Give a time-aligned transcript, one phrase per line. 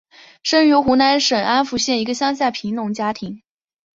[0.41, 3.43] 出生于湖南省安福县一个乡下贫农家庭。